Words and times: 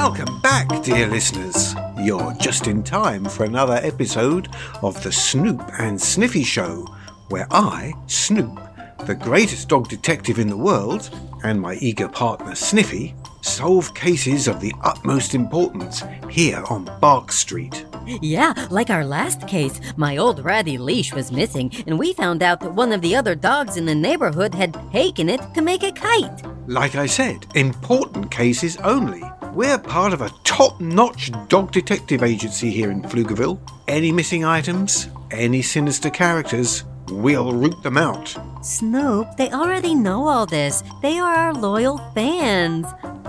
Welcome 0.00 0.40
back, 0.42 0.68
dear 0.84 1.08
listeners. 1.08 1.74
You're 1.98 2.32
just 2.34 2.68
in 2.68 2.84
time 2.84 3.24
for 3.24 3.42
another 3.42 3.80
episode 3.82 4.48
of 4.80 5.02
the 5.02 5.10
Snoop 5.10 5.60
and 5.80 6.00
Sniffy 6.00 6.44
Show, 6.44 6.86
where 7.30 7.48
I, 7.50 7.92
Snoop, 8.06 8.60
the 9.06 9.16
greatest 9.16 9.68
dog 9.68 9.88
detective 9.88 10.38
in 10.38 10.48
the 10.48 10.56
world, 10.56 11.10
and 11.42 11.60
my 11.60 11.74
eager 11.80 12.08
partner 12.08 12.54
Sniffy, 12.54 13.16
solve 13.40 13.92
cases 13.94 14.46
of 14.46 14.60
the 14.60 14.72
utmost 14.84 15.34
importance 15.34 16.04
here 16.30 16.62
on 16.70 16.88
Bark 17.00 17.32
Street. 17.32 17.84
Yeah, 18.06 18.54
like 18.70 18.90
our 18.90 19.04
last 19.04 19.48
case, 19.48 19.80
my 19.96 20.16
old 20.16 20.44
ratty 20.44 20.78
leash 20.78 21.12
was 21.12 21.32
missing, 21.32 21.72
and 21.88 21.98
we 21.98 22.12
found 22.12 22.40
out 22.40 22.60
that 22.60 22.72
one 22.74 22.92
of 22.92 23.02
the 23.02 23.16
other 23.16 23.34
dogs 23.34 23.76
in 23.76 23.84
the 23.84 23.96
neighborhood 23.96 24.54
had 24.54 24.78
taken 24.92 25.28
it 25.28 25.40
to 25.54 25.60
make 25.60 25.82
a 25.82 25.90
kite. 25.90 26.40
Like 26.68 26.94
I 26.94 27.06
said, 27.06 27.46
important 27.56 28.30
cases 28.30 28.76
only. 28.78 29.27
We're 29.58 29.76
part 29.76 30.12
of 30.12 30.22
a 30.22 30.30
top 30.44 30.80
notch 30.80 31.32
dog 31.48 31.72
detective 31.72 32.22
agency 32.22 32.70
here 32.70 32.92
in 32.92 33.02
Pflugerville. 33.02 33.58
Any 33.88 34.12
missing 34.12 34.44
items, 34.44 35.08
any 35.32 35.62
sinister 35.62 36.10
characters, 36.10 36.84
we'll 37.08 37.52
root 37.52 37.82
them 37.82 37.98
out. 37.98 38.38
Snoop, 38.62 39.26
they 39.36 39.50
already 39.50 39.96
know 39.96 40.28
all 40.28 40.46
this. 40.46 40.84
They 41.02 41.18
are 41.18 41.34
our 41.34 41.52
loyal 41.52 41.98
fans. 42.14 42.86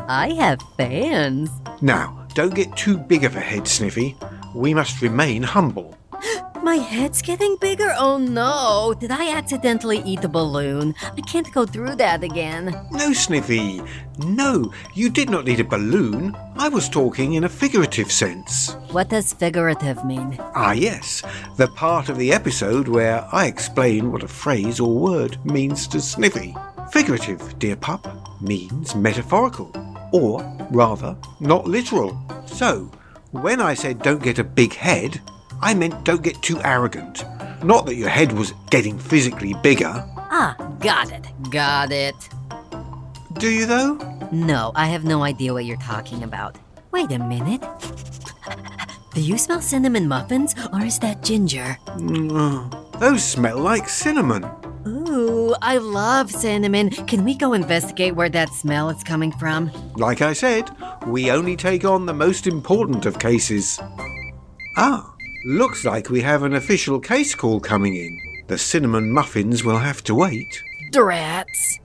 I 0.08 0.36
have 0.38 0.62
fans. 0.78 1.50
Now, 1.82 2.28
don't 2.36 2.54
get 2.54 2.78
too 2.78 3.00
big 3.00 3.24
of 3.24 3.36
a 3.36 3.40
head, 3.40 3.68
Sniffy. 3.68 4.16
We 4.54 4.76
must 4.76 5.02
remain 5.02 5.42
humble. 5.42 5.98
My 6.62 6.76
head's 6.76 7.22
getting 7.22 7.56
bigger. 7.56 7.96
Oh 7.98 8.18
no, 8.18 8.94
did 9.00 9.12
I 9.12 9.32
accidentally 9.32 10.00
eat 10.06 10.24
a 10.24 10.28
balloon? 10.28 10.94
I 11.02 11.22
can't 11.22 11.52
go 11.54 11.66
through 11.66 11.96
that 11.96 12.24
again. 12.24 12.76
No, 12.92 13.14
Sniffy. 13.14 13.82
No, 14.20 14.72
you 14.94 15.10
did 15.10 15.30
not 15.30 15.46
need 15.46 15.62
a 15.62 15.64
balloon. 15.64 16.36
I 16.58 16.68
was 16.68 16.90
talking 16.90 17.34
in 17.34 17.46
a 17.46 17.50
figurative 17.50 18.12
sense. 18.12 18.74
What 18.92 19.10
does 19.10 19.34
figurative 19.34 20.04
mean? 20.04 20.38
Ah, 20.54 20.74
yes, 20.74 21.24
the 21.58 21.68
part 21.70 22.10
of 22.10 22.18
the 22.18 22.34
episode 22.34 22.88
where 22.88 23.26
I 23.32 23.46
explain 23.46 24.12
what 24.12 24.24
a 24.24 24.28
phrase 24.28 24.80
or 24.80 24.94
word 24.94 25.38
means 25.46 25.88
to 25.88 26.02
Sniffy. 26.02 26.56
Figurative, 26.92 27.58
dear 27.60 27.78
pup, 27.78 28.42
means 28.42 28.96
metaphorical, 28.96 29.72
or 30.12 30.44
rather, 30.72 31.16
not 31.40 31.66
literal. 31.66 32.20
So, 32.46 32.92
when 33.32 33.62
I 33.62 33.76
said 33.76 34.02
don't 34.02 34.24
get 34.24 34.40
a 34.40 34.44
big 34.44 34.74
head, 34.74 35.22
I 35.62 35.74
meant 35.74 36.04
don't 36.04 36.24
get 36.24 36.42
too 36.42 36.60
arrogant. 36.64 37.24
Not 37.64 37.86
that 37.86 37.96
your 37.96 38.10
head 38.10 38.32
was 38.32 38.54
getting 38.70 38.98
physically 38.98 39.54
bigger. 39.62 40.06
Ah, 40.32 40.56
got 40.80 41.12
it. 41.12 41.28
Got 41.50 41.92
it. 41.92 42.16
Do 43.34 43.50
you 43.50 43.66
though? 43.66 43.96
No, 44.32 44.72
I 44.76 44.88
have 44.88 45.04
no 45.04 45.24
idea 45.24 45.54
what 45.54 45.66
you're 45.66 45.78
talking 45.78 46.24
about. 46.24 46.58
Wait 46.92 47.12
a 47.12 47.20
minute. 47.20 47.64
Do 49.14 49.22
you 49.22 49.38
smell 49.38 49.60
cinnamon 49.60 50.08
muffins, 50.08 50.56
or 50.72 50.82
is 50.82 51.00
that 51.00 51.24
ginger? 51.24 51.78
Mm, 51.88 53.00
those 53.00 53.24
smell 53.24 53.58
like 53.58 53.90
cinnamon. 53.90 54.46
Ooh, 54.88 55.56
I 55.62 55.78
love 55.78 56.32
cinnamon. 56.32 56.92
Can 56.92 57.26
we 57.26 57.36
go 57.36 57.54
investigate 57.54 58.16
where 58.16 58.30
that 58.30 58.50
smell 58.50 58.90
is 58.90 59.04
coming 59.04 59.32
from? 59.34 59.72
Like 59.96 60.22
I 60.22 60.34
said, 60.34 60.70
we 61.06 61.32
only 61.32 61.56
take 61.56 61.84
on 61.84 62.06
the 62.06 62.14
most 62.14 62.48
important 62.48 63.06
of 63.06 63.20
cases. 63.20 63.80
Ah, 64.78 65.14
looks 65.46 65.86
like 65.86 66.10
we 66.10 66.22
have 66.22 66.44
an 66.44 66.54
official 66.54 67.00
case 67.00 67.36
call 67.36 67.60
coming 67.60 67.96
in. 67.96 68.18
The 68.48 68.58
cinnamon 68.58 69.12
muffins 69.12 69.64
will 69.64 69.78
have 69.78 70.04
to 70.06 70.16
wait. 70.16 70.64
Drats. 70.92 71.80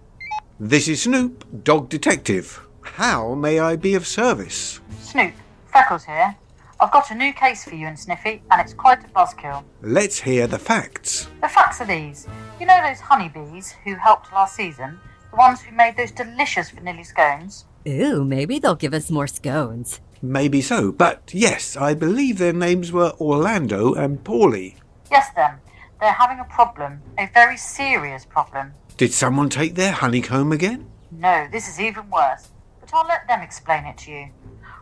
This 0.59 0.89
is 0.89 1.03
Snoop, 1.03 1.45
dog 1.65 1.89
detective. 1.89 2.67
How 2.81 3.35
may 3.35 3.59
I 3.59 3.77
be 3.77 3.95
of 3.95 4.07
service? 4.07 4.81
Snoop, 5.01 5.33
Freckles 5.67 6.05
here. 6.05 6.37
I've 6.81 6.93
got 6.93 7.11
a 7.11 7.15
new 7.15 7.33
case 7.33 7.65
for 7.65 7.75
you 7.75 7.87
and 7.87 7.99
Sniffy, 7.99 8.43
and 8.51 8.61
it's 8.61 8.75
quite 8.75 9.05
a 9.05 9.09
buzzkill. 9.09 9.65
Let's 9.83 10.21
hear 10.21 10.47
the 10.47 10.59
facts. 10.59 11.29
The 11.41 11.49
facts 11.49 11.81
are 11.81 11.87
these. 11.87 12.27
You 12.61 12.67
know 12.67 12.81
those 12.87 13.01
honeybees 13.01 13.73
who 13.85 13.95
helped 13.95 14.33
last 14.33 14.55
season? 14.55 15.01
The 15.31 15.37
ones 15.37 15.61
who 15.63 15.75
made 15.75 15.97
those 15.97 16.13
delicious 16.13 16.71
vanilla 16.71 17.05
scones? 17.05 17.65
Ooh, 17.89 18.25
maybe 18.25 18.59
they'll 18.59 18.75
give 18.75 18.95
us 18.95 19.11
more 19.11 19.27
scones. 19.27 20.01
Maybe 20.25 20.63
so, 20.63 20.91
but 20.91 21.31
yes, 21.35 21.77
I 21.77 21.93
believe 21.93 22.39
their 22.39 22.55
names 22.55 22.91
were 22.91 23.13
Orlando 23.21 23.93
and 23.93 24.25
Paulie. 24.25 24.77
Yes, 25.11 25.29
them. 25.35 25.59
They're 26.01 26.15
having 26.15 26.41
a 26.41 26.45
problem, 26.45 27.03
a 27.19 27.29
very 27.35 27.59
serious 27.59 28.25
problem. 28.25 28.73
Did 28.97 29.13
someone 29.13 29.51
take 29.51 29.75
their 29.75 29.93
honeycomb 29.93 30.51
again? 30.51 30.91
No, 31.13 31.47
this 31.53 31.69
is 31.69 31.79
even 31.79 32.09
worse, 32.09 32.49
but 32.81 32.89
I'll 32.95 33.07
let 33.07 33.29
them 33.29 33.43
explain 33.43 33.85
it 33.85 33.99
to 33.99 34.13
you. 34.13 34.29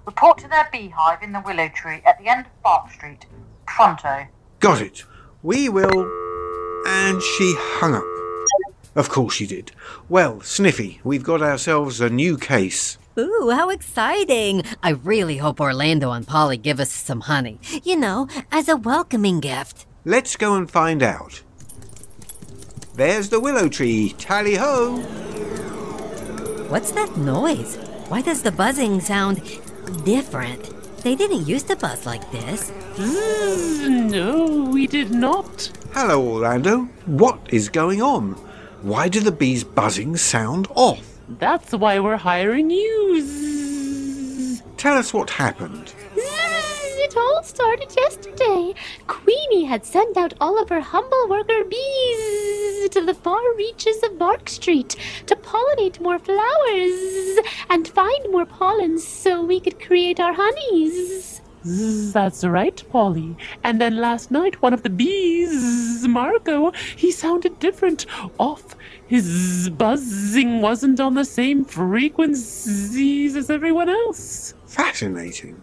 Report 0.06 0.38
to 0.38 0.48
their 0.48 0.69
beehive 0.70 1.25
in 1.25 1.32
the 1.32 1.41
willow 1.41 1.69
tree 1.69 2.02
at 2.06 2.20
the 2.20 2.28
end 2.28 2.47
of 2.47 2.62
Bark 2.62 2.92
Street. 2.92 3.26
Pronto. 3.66 4.28
Got 4.60 4.81
it. 4.81 5.04
We 5.42 5.69
will. 5.69 6.08
And 6.86 7.20
she 7.20 7.56
hung 7.56 7.94
up. 7.94 8.04
Of 8.94 9.08
course 9.08 9.34
she 9.34 9.48
did. 9.48 9.72
Well, 10.08 10.41
Sniffy, 10.41 11.00
we've 11.02 11.25
got 11.25 11.42
ourselves 11.42 12.00
a 12.00 12.08
new 12.08 12.38
case. 12.38 12.97
Ooh, 13.19 13.50
how 13.55 13.69
exciting! 13.69 14.62
I 14.83 14.91
really 14.91 15.37
hope 15.37 15.61
Orlando 15.61 16.12
and 16.12 16.26
Polly 16.26 16.56
give 16.56 16.81
us 16.81 16.91
some 16.91 17.20
honey. 17.20 17.61
You 17.85 17.97
know, 17.97 18.26
as 18.50 18.70
a 18.70 18.76
welcoming 18.76 19.38
gift. 19.41 19.85
Let's 20.06 20.35
go 20.37 20.55
and 20.55 20.70
find 20.70 21.03
out. 21.03 21.43
There's 22.94 23.29
the 23.29 23.38
willow 23.38 23.69
tree. 23.69 24.14
Tally 24.17 24.55
ho! 24.55 24.97
What's 26.70 26.93
that 26.93 27.14
noise? 27.19 27.76
Why 28.09 28.23
does 28.23 28.43
the 28.43 28.53
buzzing 28.53 29.00
sound 29.00 29.43
different? 30.06 30.70
They 31.03 31.15
didn't 31.15 31.47
used 31.47 31.69
to 31.69 31.76
buzz 31.76 32.06
like 32.06 32.31
this. 32.31 32.70
Mm, 32.94 34.11
no, 34.11 34.70
we 34.70 34.87
did 34.87 35.11
not. 35.11 35.70
Hello, 35.93 36.26
Orlando. 36.26 36.85
What 37.05 37.41
is 37.50 37.69
going 37.69 38.00
on? 38.00 38.32
Why 38.81 39.08
do 39.08 39.20
the 39.20 39.32
bees 39.32 39.65
buzzing 39.65 40.17
sound 40.17 40.67
off? 40.75 41.12
That's 41.38 41.73
why 41.73 41.99
we're 42.00 42.17
hiring 42.17 42.70
you. 42.70 44.58
Tell 44.76 44.96
us 44.96 45.12
what 45.14 45.31
happened. 45.31 45.94
It 46.14 47.17
all 47.17 47.43
started 47.43 47.94
yesterday. 47.96 48.75
Queenie 49.06 49.64
had 49.64 49.84
sent 49.84 50.17
out 50.17 50.34
all 50.40 50.61
of 50.61 50.69
her 50.70 50.81
humble 50.81 51.29
worker 51.29 51.64
bees 51.64 52.88
to 52.90 53.05
the 53.05 53.14
far 53.14 53.55
reaches 53.56 54.02
of 54.02 54.19
Bark 54.19 54.49
Street 54.49 54.96
to 55.26 55.37
pollinate 55.37 56.00
more 56.00 56.19
flowers 56.19 57.38
and 57.69 57.87
find 57.88 58.31
more 58.31 58.46
pollens 58.46 59.06
so 59.06 59.44
we 59.44 59.61
could 59.61 59.81
create 59.81 60.20
our 60.20 60.32
honeys. 60.32 61.43
That's 61.64 62.44
right, 62.44 62.82
Polly. 62.90 63.37
And 63.62 63.81
then 63.81 63.96
last 63.99 64.31
night, 64.31 64.61
one 64.62 64.73
of 64.73 64.82
the 64.82 64.90
bees, 64.90 66.06
Marco, 66.08 66.73
he 66.96 67.12
sounded 67.12 67.58
different. 67.61 68.06
Off. 68.38 68.75
His 69.12 69.69
buzzing 69.69 70.62
wasn't 70.62 70.99
on 70.99 71.12
the 71.12 71.26
same 71.26 71.67
frequencies 71.67 73.37
as 73.37 73.50
everyone 73.50 73.91
else. 73.91 74.55
Fascinating. 74.64 75.61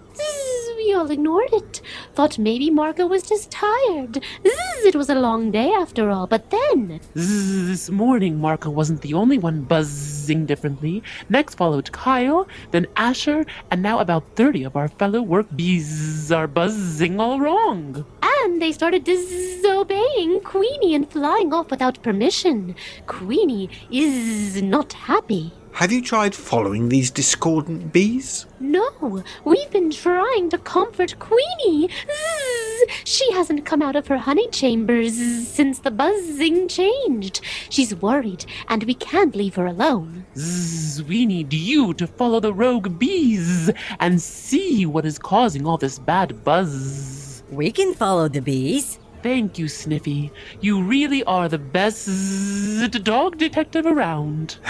We 0.80 0.94
all 0.94 1.12
ignored 1.12 1.50
it. 1.52 1.82
Thought 2.16 2.40
maybe 2.40 2.70
Marco 2.70 3.06
was 3.06 3.24
just 3.24 3.52
tired. 3.52 4.24
Zzz, 4.48 4.86
it 4.86 4.96
was 4.96 5.10
a 5.10 5.16
long 5.20 5.52
day 5.52 5.72
after 5.74 6.10
all. 6.10 6.26
But 6.26 6.50
then, 6.52 7.02
Zzz, 7.18 7.68
This 7.68 7.90
morning, 7.90 8.40
Marco 8.40 8.70
wasn't 8.70 9.02
the 9.02 9.14
only 9.14 9.38
one 9.38 9.62
buzzing 9.64 10.46
differently. 10.46 11.04
Next 11.30 11.56
followed 11.56 11.92
Kyle, 11.92 12.48
then 12.72 12.88
Asher, 12.96 13.46
and 13.72 13.82
now 13.84 14.00
about 14.00 14.24
30 14.38 14.64
of 14.64 14.78
our 14.78 14.88
fellow 14.88 15.22
work 15.22 15.48
bees 15.54 16.32
are 16.32 16.48
buzzing 16.48 17.20
all 17.20 17.40
wrong. 17.42 18.06
and 18.42 18.62
they 18.62 18.72
started 18.72 19.04
disobeying 19.04 20.40
Queenie 20.42 20.96
and 20.96 21.12
flying 21.12 21.54
off 21.54 21.70
without 21.72 22.02
permission. 22.02 22.74
Queenie 23.06 23.70
is 23.92 24.62
not 24.62 24.94
happy. 24.94 25.52
Have 25.80 25.94
you 25.94 26.02
tried 26.02 26.36
following 26.36 26.90
these 26.90 27.10
discordant 27.10 27.94
bees? 27.94 28.46
No, 28.60 29.24
we've 29.46 29.72
been 29.72 29.92
trying 29.92 30.50
to 30.50 30.58
comfort 30.58 31.18
Queenie. 31.20 31.88
Zzz, 31.88 32.92
She 33.06 33.32
hasn't 33.32 33.64
come 33.64 33.82
out 33.82 33.96
of 33.96 34.08
her 34.08 34.18
honey 34.18 34.50
chambers 34.50 35.16
since 35.48 35.80
the 35.80 35.90
buzzing 35.90 36.68
changed. 36.68 37.40
She's 37.70 37.96
worried, 37.96 38.46
and 38.68 38.84
we 38.84 38.94
can't 38.94 39.38
leave 39.38 39.56
her 39.56 39.68
alone. 39.68 40.26
Zzz, 40.36 41.04
we 41.04 41.26
need 41.26 41.54
you 41.54 41.94
to 41.94 42.08
follow 42.08 42.42
the 42.42 42.54
rogue 42.54 43.00
bees 43.00 43.72
and 44.02 44.22
see 44.22 44.86
what 44.86 45.06
is 45.06 45.18
causing 45.18 45.66
all 45.66 45.78
this 45.78 45.98
bad 45.98 46.44
buzz. 46.44 47.42
We 47.50 47.72
can 47.72 47.94
follow 47.94 48.28
the 48.28 48.42
bees. 48.42 49.00
Thank 49.22 49.60
you, 49.60 49.68
Sniffy. 49.68 50.32
You 50.62 50.82
really 50.82 51.24
are 51.26 51.50
the 51.50 51.58
best 51.58 52.08
dog 53.04 53.38
detective 53.38 53.86
around. 53.86 54.58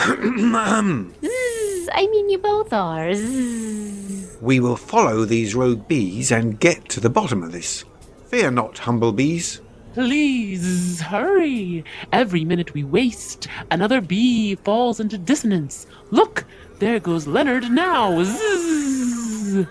I 1.92 2.08
mean, 2.12 2.30
you 2.30 2.38
both 2.40 2.74
are. 2.74 3.10
We 4.42 4.60
will 4.60 4.76
follow 4.78 5.26
these 5.26 5.56
rogue 5.56 5.88
bees 5.88 6.32
and 6.32 6.60
get 6.60 6.90
to 6.90 7.00
the 7.00 7.10
bottom 7.10 7.44
of 7.44 7.52
this. 7.52 7.86
Fear 8.28 8.52
not, 8.52 8.80
humble 8.80 9.12
bees. 9.12 9.62
Please 9.94 11.02
hurry. 11.02 11.84
Every 12.12 12.46
minute 12.46 12.74
we 12.74 12.84
waste, 12.84 13.48
another 13.72 14.02
bee 14.02 14.56
falls 14.56 15.00
into 15.00 15.18
dissonance. 15.18 15.88
Look, 16.12 16.46
there 16.80 17.00
goes 17.00 17.28
Leonard 17.28 17.70
now. 17.72 18.24
Zzz. 18.24 19.66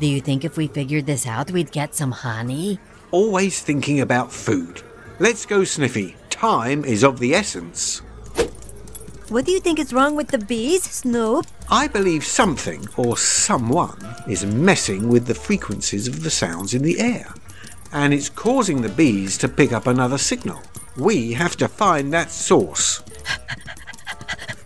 Do 0.00 0.06
you 0.06 0.20
think 0.20 0.44
if 0.44 0.56
we 0.56 0.68
figured 0.68 1.06
this 1.06 1.26
out, 1.26 1.50
we'd 1.50 1.72
get 1.72 1.94
some 1.94 2.12
honey? 2.12 2.78
Always 3.10 3.62
thinking 3.62 4.00
about 4.00 4.30
food. 4.30 4.82
Let's 5.18 5.46
go, 5.46 5.64
Sniffy. 5.64 6.16
Time 6.28 6.84
is 6.84 7.02
of 7.02 7.18
the 7.18 7.34
essence. 7.34 8.02
What 9.30 9.46
do 9.46 9.52
you 9.52 9.60
think 9.60 9.78
is 9.78 9.94
wrong 9.94 10.14
with 10.14 10.28
the 10.28 10.38
bees, 10.38 10.82
Snoop? 10.82 11.46
I 11.70 11.88
believe 11.88 12.24
something 12.24 12.86
or 12.96 13.16
someone 13.16 13.98
is 14.28 14.44
messing 14.44 15.08
with 15.08 15.26
the 15.26 15.34
frequencies 15.34 16.06
of 16.06 16.22
the 16.22 16.30
sounds 16.30 16.74
in 16.74 16.82
the 16.82 17.00
air, 17.00 17.32
and 17.92 18.12
it's 18.12 18.28
causing 18.28 18.82
the 18.82 18.88
bees 18.90 19.38
to 19.38 19.48
pick 19.48 19.72
up 19.72 19.86
another 19.86 20.18
signal. 20.18 20.60
We 20.96 21.32
have 21.32 21.56
to 21.58 21.68
find 21.68 22.12
that 22.12 22.30
source. 22.30 23.02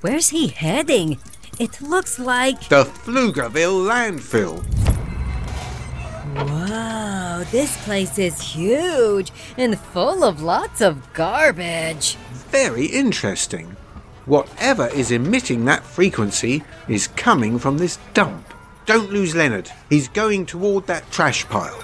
Where's 0.01 0.31
he 0.31 0.49
heading? 0.49 1.19
It 1.61 1.81
looks 1.81 2.19
like. 2.19 2.69
The 2.69 2.85
Pflugerville 2.85 3.87
landfill. 3.89 4.82
Whoa, 6.35 7.45
this 7.51 7.77
place 7.85 8.19
is 8.19 8.41
huge 8.41 9.31
and 9.59 9.79
full 9.79 10.25
of 10.25 10.41
lots 10.41 10.81
of 10.81 11.13
garbage. 11.13 12.15
Very 12.51 12.87
interesting. 12.87 13.77
Whatever 14.25 14.87
is 14.89 15.11
emitting 15.11 15.67
that 15.67 15.85
frequency 15.85 16.63
is 16.89 17.09
coming 17.09 17.59
from 17.59 17.77
this 17.77 17.99
dump. 18.15 18.55
Don't 18.87 19.11
lose 19.13 19.35
Leonard. 19.35 19.71
He's 19.91 20.09
going 20.09 20.47
toward 20.47 20.87
that 20.87 21.11
trash 21.11 21.45
pile. 21.47 21.83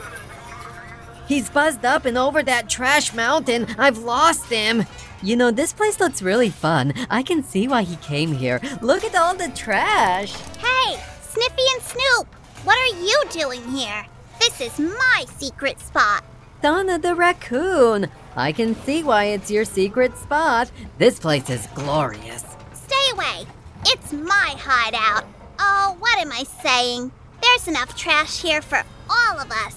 He's 1.26 1.50
buzzed 1.50 1.84
up 1.84 2.06
and 2.06 2.16
over 2.16 2.42
that 2.42 2.70
trash 2.70 3.12
mountain. 3.12 3.66
I've 3.76 3.98
lost 3.98 4.46
him. 4.46 4.86
You 5.22 5.36
know, 5.36 5.50
this 5.50 5.74
place 5.74 6.00
looks 6.00 6.22
really 6.22 6.48
fun. 6.48 6.94
I 7.10 7.22
can 7.22 7.42
see 7.42 7.68
why 7.68 7.82
he 7.82 7.96
came 7.96 8.32
here. 8.32 8.62
Look 8.80 9.04
at 9.04 9.14
all 9.14 9.34
the 9.34 9.50
trash. 9.50 10.32
Hey, 10.56 10.98
Sniffy 11.20 11.64
and 11.74 11.82
Snoop, 11.82 12.34
what 12.64 12.78
are 12.78 12.98
you 13.04 13.22
doing 13.30 13.62
here? 13.68 14.06
This 14.48 14.72
is 14.72 14.78
my 14.78 15.26
secret 15.36 15.78
spot. 15.78 16.24
Donna 16.62 16.98
the 16.98 17.14
raccoon. 17.14 18.08
I 18.34 18.50
can 18.52 18.74
see 18.76 19.02
why 19.02 19.24
it's 19.24 19.50
your 19.50 19.66
secret 19.66 20.16
spot. 20.16 20.70
This 20.96 21.18
place 21.18 21.50
is 21.50 21.66
glorious. 21.74 22.56
Stay 22.72 23.10
away. 23.12 23.46
It's 23.84 24.10
my 24.14 24.56
hideout. 24.58 25.26
Oh, 25.58 25.96
what 25.98 26.18
am 26.18 26.32
I 26.32 26.44
saying? 26.62 27.12
There's 27.42 27.68
enough 27.68 27.94
trash 27.94 28.40
here 28.40 28.62
for 28.62 28.82
all 29.10 29.38
of 29.38 29.50
us. 29.50 29.76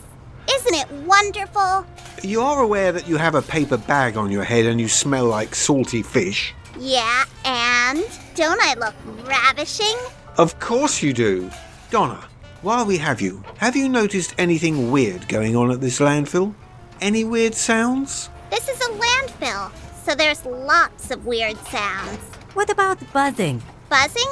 Isn't 0.49 0.75
it 0.75 0.89
wonderful? 1.05 1.85
You 2.23 2.41
are 2.41 2.61
aware 2.61 2.93
that 2.93 3.09
you 3.09 3.17
have 3.17 3.35
a 3.35 3.41
paper 3.41 3.77
bag 3.77 4.15
on 4.15 4.31
your 4.31 4.45
head 4.45 4.65
and 4.67 4.79
you 4.79 4.87
smell 4.87 5.25
like 5.25 5.53
salty 5.53 6.01
fish? 6.01 6.53
Yeah, 6.79 7.25
and 7.43 8.05
don't 8.35 8.61
I 8.61 8.75
look 8.75 8.95
ravishing? 9.27 9.97
Of 10.37 10.61
course 10.61 11.03
you 11.03 11.11
do. 11.11 11.51
Donna, 11.89 12.23
while 12.61 12.85
we 12.85 12.97
have 12.97 13.21
you, 13.21 13.43
have 13.57 13.75
you 13.75 13.89
noticed 13.89 14.35
anything 14.37 14.91
weird 14.91 15.27
going 15.27 15.55
on 15.55 15.71
at 15.71 15.81
this 15.81 15.99
landfill? 15.99 16.53
Any 16.99 17.23
weird 17.23 17.55
sounds? 17.55 18.29
This 18.51 18.69
is 18.69 18.79
a 18.81 18.91
landfill, 18.91 19.71
so 20.03 20.13
there's 20.13 20.45
lots 20.45 21.09
of 21.09 21.25
weird 21.25 21.57
sounds. 21.67 22.19
What 22.53 22.69
about 22.69 22.99
buzzing? 23.13 23.63
Buzzing? 23.89 24.31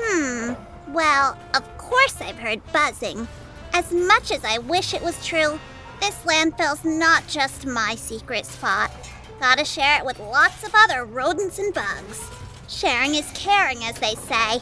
Hmm. 0.00 0.52
Well, 0.92 1.36
of 1.54 1.78
course 1.78 2.20
I've 2.20 2.38
heard 2.38 2.60
buzzing. 2.72 3.26
As 3.72 3.92
much 3.92 4.30
as 4.30 4.44
I 4.44 4.58
wish 4.58 4.94
it 4.94 5.02
was 5.02 5.26
true, 5.26 5.58
this 6.00 6.14
landfill's 6.24 6.84
not 6.84 7.26
just 7.26 7.66
my 7.66 7.96
secret 7.96 8.46
spot. 8.46 8.92
Gotta 9.40 9.64
share 9.64 9.98
it 9.98 10.04
with 10.04 10.20
lots 10.20 10.62
of 10.62 10.72
other 10.74 11.04
rodents 11.04 11.58
and 11.58 11.74
bugs. 11.74 12.30
Sharing 12.68 13.16
is 13.16 13.30
caring, 13.34 13.82
as 13.84 13.98
they 13.98 14.14
say, 14.14 14.60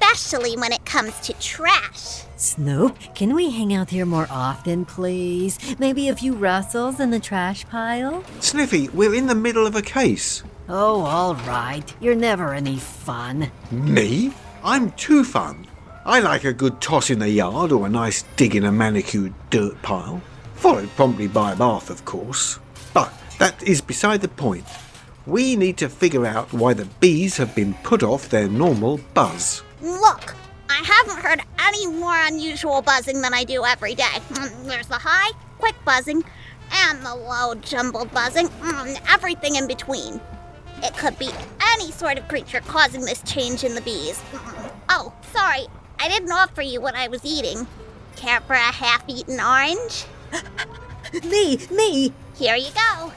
especially 0.00 0.56
when 0.56 0.72
it 0.72 0.84
comes 0.84 1.18
to 1.20 1.32
trash. 1.34 2.24
Snoop, 2.36 2.96
can 3.14 3.34
we 3.34 3.50
hang 3.50 3.74
out 3.74 3.90
here 3.90 4.06
more 4.06 4.26
often, 4.30 4.84
please? 4.84 5.58
Maybe 5.78 6.08
a 6.08 6.16
few 6.16 6.34
rustles 6.34 7.00
in 7.00 7.10
the 7.10 7.20
trash 7.20 7.66
pile? 7.66 8.24
Sniffy, 8.40 8.88
we're 8.88 9.14
in 9.14 9.26
the 9.26 9.34
middle 9.34 9.66
of 9.66 9.76
a 9.76 9.82
case. 9.82 10.42
Oh, 10.68 11.02
all 11.02 11.34
right. 11.34 11.94
You're 12.00 12.14
never 12.14 12.54
any 12.54 12.78
fun. 12.78 13.50
Me? 13.70 14.32
I'm 14.64 14.92
too 14.92 15.24
fun. 15.24 15.66
I 16.04 16.20
like 16.20 16.44
a 16.44 16.52
good 16.52 16.80
toss 16.80 17.10
in 17.10 17.18
the 17.18 17.28
yard 17.28 17.72
or 17.72 17.86
a 17.86 17.90
nice 17.90 18.22
dig 18.36 18.56
in 18.56 18.64
a 18.64 18.72
manicured 18.72 19.34
dirt 19.50 19.80
pile. 19.82 20.22
Followed 20.54 20.88
promptly 20.90 21.28
by 21.28 21.52
a 21.52 21.56
bath, 21.56 21.90
of 21.90 22.04
course. 22.04 22.58
But 22.94 23.12
that 23.38 23.62
is 23.62 23.80
beside 23.80 24.22
the 24.22 24.28
point. 24.28 24.64
We 25.26 25.56
need 25.56 25.76
to 25.78 25.88
figure 25.88 26.24
out 26.26 26.52
why 26.52 26.74
the 26.74 26.86
bees 27.00 27.36
have 27.36 27.54
been 27.54 27.74
put 27.82 28.02
off 28.02 28.28
their 28.28 28.48
normal 28.48 29.00
buzz. 29.14 29.62
Look, 29.82 30.34
I 30.68 30.82
haven't 30.84 31.22
heard 31.22 31.40
any 31.58 31.86
more 31.86 32.16
unusual 32.26 32.82
buzzing 32.82 33.22
than 33.22 33.34
I 33.34 33.44
do 33.44 33.64
every 33.64 33.94
day. 33.94 34.04
Mm, 34.30 34.66
There's 34.66 34.86
the 34.86 34.98
high, 34.98 35.32
quick 35.58 35.74
buzzing, 35.84 36.22
and 36.72 37.04
the 37.04 37.14
low, 37.14 37.54
jumbled 37.56 38.12
buzzing, 38.12 38.48
mm, 38.48 39.00
everything 39.12 39.56
in 39.56 39.66
between. 39.66 40.20
It 40.82 40.96
could 40.96 41.18
be 41.18 41.30
any 41.74 41.90
sort 41.92 42.18
of 42.18 42.28
creature 42.28 42.60
causing 42.60 43.04
this 43.04 43.22
change 43.22 43.64
in 43.64 43.74
the 43.74 43.80
bees. 43.80 44.20
Mm. 44.32 44.70
Oh, 44.88 45.12
sorry, 45.32 45.66
I 45.98 46.08
didn't 46.08 46.30
offer 46.32 46.62
you 46.62 46.80
what 46.80 46.94
I 46.94 47.08
was 47.08 47.24
eating. 47.24 47.66
Care 48.16 48.40
for 48.42 48.52
a 48.54 48.58
half 48.58 49.02
eaten 49.08 49.40
orange? 49.40 50.04
Me, 51.24 51.58
me! 51.72 52.12
Here 52.36 52.54
you 52.54 52.68
go. 52.72 53.12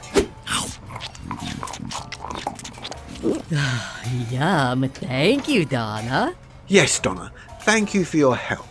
Yum. 4.30 4.88
Thank 4.88 5.48
you, 5.48 5.64
Donna. 5.64 6.34
Yes, 6.66 6.98
Donna, 6.98 7.30
thank 7.60 7.94
you 7.94 8.04
for 8.04 8.16
your 8.16 8.36
help. 8.36 8.66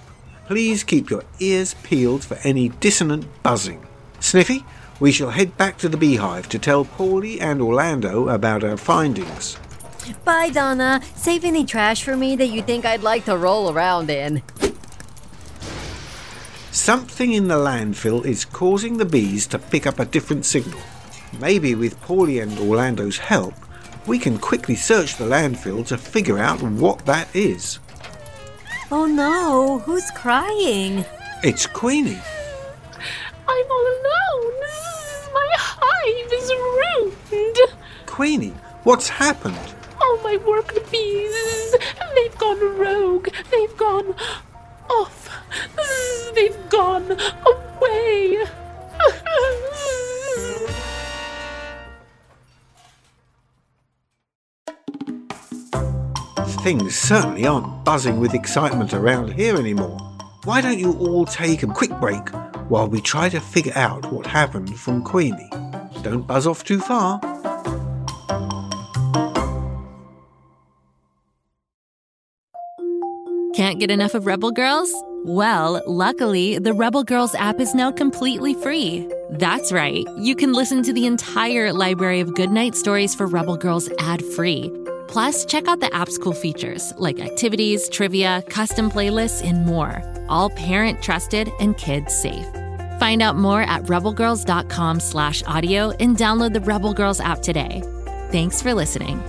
Please 0.47 0.83
keep 0.83 1.09
your 1.09 1.23
ears 1.39 1.75
peeled 1.83 2.23
for 2.23 2.37
any 2.43 2.69
dissonant 2.69 3.25
buzzing. 3.43 3.85
Sniffy, 4.19 4.65
we 4.99 5.11
shall 5.11 5.29
head 5.29 5.55
back 5.57 5.77
to 5.77 5.89
the 5.89 5.97
beehive 5.97 6.49
to 6.49 6.59
tell 6.59 6.85
Paulie 6.85 7.39
and 7.41 7.61
Orlando 7.61 8.29
about 8.29 8.63
our 8.63 8.77
findings. 8.77 9.57
Bye, 10.25 10.49
Donna. 10.49 11.01
Save 11.15 11.45
any 11.45 11.65
trash 11.65 12.03
for 12.03 12.17
me 12.17 12.35
that 12.35 12.47
you 12.47 12.61
think 12.61 12.83
I'd 12.85 13.03
like 13.03 13.25
to 13.25 13.37
roll 13.37 13.71
around 13.71 14.09
in. 14.09 14.41
Something 16.71 17.33
in 17.33 17.47
the 17.47 17.55
landfill 17.55 18.25
is 18.25 18.43
causing 18.45 18.97
the 18.97 19.05
bees 19.05 19.45
to 19.47 19.59
pick 19.59 19.85
up 19.85 19.99
a 19.99 20.05
different 20.05 20.45
signal. 20.45 20.79
Maybe 21.39 21.75
with 21.75 22.01
Paulie 22.01 22.41
and 22.41 22.57
Orlando's 22.57 23.17
help, 23.17 23.53
we 24.05 24.19
can 24.19 24.37
quickly 24.37 24.75
search 24.75 25.15
the 25.15 25.25
landfill 25.25 25.85
to 25.87 25.97
figure 25.97 26.39
out 26.39 26.61
what 26.61 27.05
that 27.05 27.27
is. 27.33 27.79
Oh 28.91 29.05
no, 29.05 29.79
who's 29.79 30.09
crying? 30.11 31.05
It's 31.43 31.65
Queenie. 31.65 32.19
I'm 33.47 33.65
all 33.71 33.87
alone. 33.87 34.53
My 35.33 35.49
hive 35.57 36.33
is 36.33 36.51
ruined. 37.31 37.57
Queenie, 38.05 38.53
what's 38.83 39.09
happened? 39.09 39.57
All 40.01 40.17
my 40.23 40.37
worker 40.37 40.79
bees, 40.91 41.75
they've 42.15 42.37
gone 42.37 42.77
rogue. 42.77 43.29
They've 43.51 43.77
gone 43.77 44.15
off. 44.89 45.29
They've 46.35 46.69
gone 46.69 47.11
away. 47.45 48.45
Things 56.63 56.95
certainly 56.95 57.45
aren't 57.45 57.83
buzzing 57.83 58.21
with 58.21 58.33
excitement 58.33 58.93
around 58.93 59.33
here 59.33 59.57
anymore. 59.57 59.97
Why 60.45 60.61
don't 60.61 60.79
you 60.79 60.93
all 60.93 61.25
take 61.25 61.61
a 61.61 61.67
quick 61.67 61.91
break 61.99 62.29
while 62.69 62.87
we 62.87 63.01
try 63.01 63.27
to 63.27 63.41
figure 63.41 63.73
out 63.75 64.09
what 64.13 64.25
happened 64.25 64.79
from 64.79 65.03
Queenie? 65.03 65.51
Don't 66.03 66.25
buzz 66.25 66.47
off 66.47 66.63
too 66.63 66.79
far. 66.79 67.19
Can't 73.53 73.77
get 73.77 73.91
enough 73.91 74.13
of 74.13 74.25
Rebel 74.25 74.51
Girls? 74.51 74.89
Well, 75.25 75.81
luckily, 75.85 76.59
the 76.59 76.73
Rebel 76.73 77.03
Girls 77.03 77.35
app 77.35 77.59
is 77.59 77.75
now 77.75 77.91
completely 77.91 78.53
free. 78.53 79.05
That's 79.31 79.73
right, 79.73 80.05
you 80.17 80.33
can 80.33 80.53
listen 80.53 80.81
to 80.83 80.93
the 80.93 81.07
entire 81.07 81.73
library 81.73 82.21
of 82.21 82.33
goodnight 82.35 82.75
stories 82.75 83.13
for 83.13 83.27
Rebel 83.27 83.57
Girls 83.57 83.89
ad 83.99 84.23
free. 84.23 84.71
Plus, 85.13 85.45
check 85.45 85.67
out 85.67 85.79
the 85.79 85.93
app's 85.93 86.17
cool 86.17 86.33
features 86.33 86.91
like 86.97 87.19
activities, 87.19 87.87
trivia, 87.87 88.43
custom 88.49 88.89
playlists, 88.89 89.47
and 89.47 89.63
more. 89.63 90.01
All 90.27 90.49
parent 90.49 91.03
trusted 91.03 91.51
and 91.59 91.77
kids 91.77 92.11
safe. 92.19 92.47
Find 92.99 93.21
out 93.21 93.35
more 93.35 93.61
at 93.61 93.83
rebelgirls.com 93.83 94.99
slash 94.99 95.43
audio 95.43 95.91
and 95.99 96.17
download 96.17 96.53
the 96.53 96.61
Rebel 96.61 96.95
Girls 96.95 97.19
app 97.19 97.43
today. 97.43 97.83
Thanks 98.31 98.59
for 98.59 98.73
listening. 98.73 99.21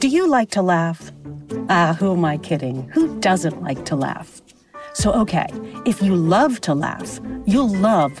Do 0.00 0.08
you 0.08 0.28
like 0.28 0.50
to 0.50 0.60
laugh? 0.60 1.10
Ah, 1.70 1.96
who 1.98 2.12
am 2.12 2.26
I 2.26 2.36
kidding? 2.36 2.86
Who 2.90 3.18
doesn't 3.20 3.62
like 3.62 3.86
to 3.86 3.96
laugh? 3.96 4.42
So, 4.92 5.12
okay, 5.12 5.46
if 5.86 6.02
you 6.02 6.14
love 6.14 6.60
to 6.60 6.74
laugh, 6.74 7.20
you'll 7.46 7.74
love 7.74 8.20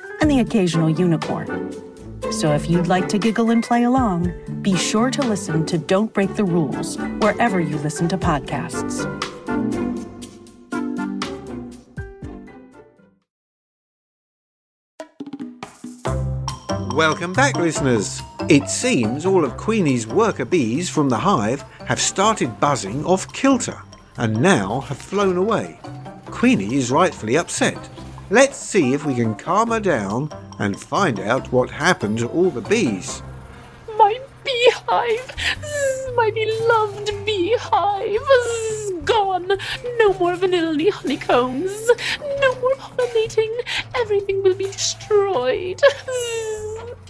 and 0.21 0.31
the 0.31 0.39
occasional 0.39 0.89
unicorn. 0.89 1.73
So 2.31 2.53
if 2.53 2.69
you'd 2.69 2.87
like 2.87 3.09
to 3.09 3.17
giggle 3.17 3.49
and 3.49 3.61
play 3.61 3.83
along, 3.83 4.31
be 4.61 4.77
sure 4.77 5.11
to 5.11 5.21
listen 5.21 5.65
to 5.65 5.77
Don't 5.77 6.13
Break 6.13 6.35
the 6.35 6.45
Rules 6.45 6.97
wherever 7.19 7.59
you 7.59 7.77
listen 7.79 8.07
to 8.09 8.17
podcasts. 8.17 9.05
Welcome 16.95 17.33
back, 17.33 17.55
listeners. 17.55 18.21
It 18.47 18.69
seems 18.69 19.25
all 19.25 19.43
of 19.43 19.57
Queenie's 19.57 20.05
worker 20.05 20.45
bees 20.45 20.89
from 20.89 21.09
the 21.09 21.17
hive 21.17 21.63
have 21.85 21.99
started 21.99 22.59
buzzing 22.59 23.03
off 23.05 23.31
kilter 23.33 23.81
and 24.17 24.39
now 24.39 24.81
have 24.81 24.97
flown 24.97 25.37
away. 25.37 25.79
Queenie 26.27 26.75
is 26.75 26.91
rightfully 26.91 27.37
upset. 27.37 27.77
Let's 28.31 28.55
see 28.55 28.93
if 28.93 29.05
we 29.05 29.13
can 29.15 29.35
calm 29.35 29.71
her 29.71 29.81
down 29.81 30.31
and 30.57 30.79
find 30.79 31.19
out 31.19 31.51
what 31.51 31.69
happened 31.69 32.19
to 32.19 32.29
all 32.29 32.49
the 32.49 32.61
bees. 32.61 33.21
My 33.97 34.21
beehive, 34.45 35.35
my 36.15 36.31
beloved 36.33 37.25
beehive, 37.25 38.21
is 38.21 38.93
gone. 39.03 39.49
No 39.99 40.13
more 40.13 40.37
vanilla 40.37 40.91
honeycombs. 40.93 41.91
No 42.39 42.55
more 42.61 42.75
pollinating. 42.75 43.53
Everything 43.95 44.41
will 44.43 44.55
be 44.55 44.67
destroyed. 44.67 45.81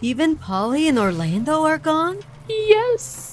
Even 0.02 0.36
Polly 0.36 0.88
and 0.88 0.98
Orlando 0.98 1.62
are 1.66 1.78
gone? 1.78 2.18
Yes, 2.50 3.31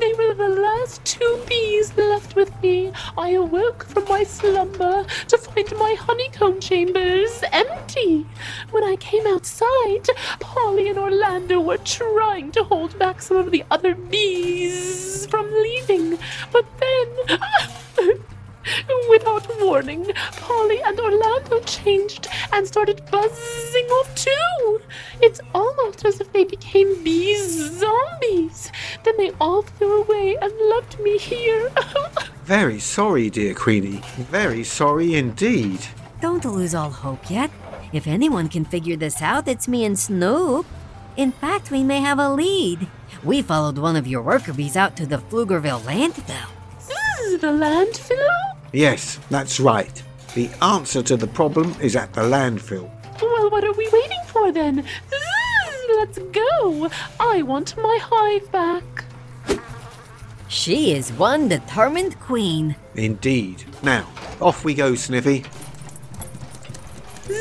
they 0.00 0.14
were 0.14 0.32
the 0.34 0.48
last 0.48 1.04
two 1.04 1.42
bees 1.46 1.94
left 1.96 2.34
with 2.34 2.50
me. 2.62 2.90
I 3.18 3.30
awoke 3.32 3.84
from 3.84 4.04
my 4.08 4.24
slumber 4.24 5.04
to 5.28 5.38
find 5.38 5.70
my 5.78 5.94
honeycomb 5.98 6.58
chambers 6.58 7.44
empty. 7.52 8.26
When 8.70 8.82
I 8.82 8.96
came 8.96 9.26
outside, 9.26 10.08
Polly 10.40 10.88
and 10.88 10.98
Orlando 10.98 11.60
were 11.60 11.78
trying 11.78 12.50
to 12.52 12.64
hold 12.64 12.98
back 12.98 13.20
some 13.20 13.36
of 13.36 13.50
the 13.50 13.62
other 13.70 13.94
bees 13.94 15.26
from 15.26 15.52
leaving. 15.52 16.18
But 16.50 16.64
then. 16.80 17.38
Without 19.10 19.48
warning, 19.60 20.12
Polly 20.32 20.80
and 20.84 21.00
Orlando 21.00 21.60
changed 21.60 22.28
and 22.52 22.66
started 22.66 23.02
buzzing 23.10 23.86
off 23.86 24.14
too. 24.14 24.80
It's 25.20 25.40
almost 25.54 26.04
as 26.04 26.20
if 26.20 26.32
they 26.32 26.44
became 26.44 27.02
bee 27.02 27.36
zombies. 27.36 28.09
Then 29.10 29.26
they 29.26 29.36
all 29.40 29.62
flew 29.62 30.02
away 30.02 30.36
and 30.40 30.52
left 30.68 31.00
me 31.00 31.18
here. 31.18 31.68
Very 32.44 32.78
sorry, 32.78 33.28
dear 33.28 33.54
Queenie. 33.54 34.02
Very 34.30 34.62
sorry 34.62 35.16
indeed. 35.16 35.80
Don't 36.20 36.44
lose 36.44 36.76
all 36.76 36.90
hope 36.90 37.28
yet. 37.28 37.50
If 37.92 38.06
anyone 38.06 38.48
can 38.48 38.64
figure 38.64 38.94
this 38.96 39.20
out, 39.20 39.48
it's 39.48 39.66
me 39.66 39.84
and 39.84 39.98
Snoop. 39.98 40.64
In 41.16 41.32
fact, 41.32 41.72
we 41.72 41.82
may 41.82 41.98
have 41.98 42.20
a 42.20 42.30
lead. 42.30 42.86
We 43.24 43.42
followed 43.42 43.78
one 43.78 43.96
of 43.96 44.06
your 44.06 44.22
worker 44.22 44.52
bees 44.52 44.76
out 44.76 44.96
to 44.98 45.06
the 45.06 45.18
Pflugerville 45.18 45.80
landfill. 45.80 46.48
the 47.40 47.48
landfill? 47.48 48.54
Yes, 48.72 49.18
that's 49.28 49.58
right. 49.58 50.02
The 50.36 50.50
answer 50.62 51.02
to 51.02 51.16
the 51.16 51.26
problem 51.26 51.74
is 51.80 51.96
at 51.96 52.12
the 52.12 52.22
landfill. 52.22 52.88
Well, 53.20 53.50
what 53.50 53.64
are 53.64 53.72
we 53.72 53.88
waiting 53.92 54.22
for 54.28 54.52
then? 54.52 54.86
Let's 56.00 56.18
go. 56.32 56.88
I 57.20 57.42
want 57.42 57.76
my 57.76 57.98
hive 58.00 58.50
back. 58.50 59.04
She 60.48 60.94
is 60.94 61.12
one 61.12 61.48
determined 61.48 62.18
queen. 62.20 62.74
Indeed. 62.94 63.64
Now, 63.82 64.08
off 64.40 64.64
we 64.64 64.72
go, 64.72 64.94
Sniffy. 64.94 65.44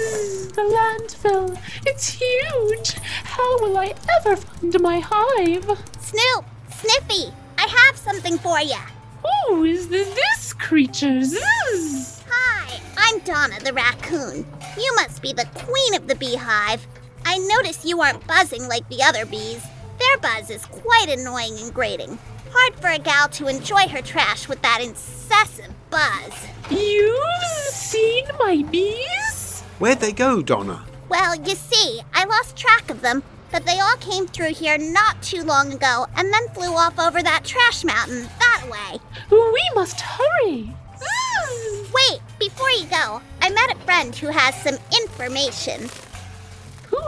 The 0.49 0.65
landfill. 0.75 1.57
It's 1.85 2.19
huge. 2.19 2.95
How 3.23 3.59
will 3.61 3.77
I 3.77 3.93
ever 4.17 4.35
find 4.35 4.81
my 4.81 4.99
hive? 4.99 5.63
Snoop, 6.01 6.43
Sniffy, 6.69 7.33
I 7.57 7.65
have 7.65 7.95
something 7.95 8.37
for 8.39 8.59
you. 8.59 8.81
Who 9.23 9.63
is 9.63 9.87
this, 9.87 10.13
this 10.13 10.51
creature? 10.51 11.23
Zzz. 11.23 12.23
Hi, 12.29 12.81
I'm 12.97 13.19
Donna 13.19 13.57
the 13.61 13.71
raccoon. 13.71 14.45
You 14.77 14.95
must 14.95 15.21
be 15.21 15.31
the 15.31 15.47
queen 15.55 15.95
of 15.95 16.07
the 16.07 16.15
beehive. 16.15 16.85
I 17.31 17.37
notice 17.37 17.85
you 17.85 18.01
aren't 18.01 18.25
buzzing 18.25 18.67
like 18.67 18.89
the 18.89 19.03
other 19.03 19.23
bees. 19.23 19.63
Their 19.99 20.17
buzz 20.17 20.49
is 20.49 20.65
quite 20.65 21.09
annoying 21.09 21.59
and 21.59 21.71
grating. 21.71 22.17
Hard 22.51 22.73
for 22.73 22.89
a 22.89 22.97
gal 22.97 23.29
to 23.29 23.47
enjoy 23.47 23.87
her 23.87 24.01
trash 24.01 24.47
with 24.47 24.59
that 24.63 24.81
incessant 24.81 25.71
buzz. 25.91 26.33
You've 26.71 27.69
seen 27.69 28.25
my 28.39 28.65
bees? 28.71 29.61
Where'd 29.77 29.99
they 29.99 30.11
go, 30.11 30.41
Donna? 30.41 30.83
Well, 31.07 31.35
you 31.35 31.53
see, 31.53 32.01
I 32.15 32.25
lost 32.25 32.57
track 32.57 32.89
of 32.89 33.01
them, 33.01 33.21
but 33.51 33.63
they 33.63 33.79
all 33.79 33.97
came 33.97 34.25
through 34.25 34.55
here 34.55 34.79
not 34.79 35.21
too 35.21 35.43
long 35.43 35.71
ago 35.71 36.07
and 36.15 36.33
then 36.33 36.49
flew 36.55 36.73
off 36.73 36.97
over 36.97 37.21
that 37.21 37.45
trash 37.45 37.83
mountain 37.83 38.27
that 38.39 38.63
way. 38.71 38.99
We 39.29 39.69
must 39.75 40.01
hurry. 40.01 40.73
Mm, 40.97 41.93
wait, 41.93 42.21
before 42.39 42.71
you 42.71 42.87
go, 42.87 43.21
I 43.39 43.51
met 43.51 43.71
a 43.75 43.79
friend 43.85 44.15
who 44.15 44.29
has 44.29 44.55
some 44.63 44.79
information. 44.99 45.91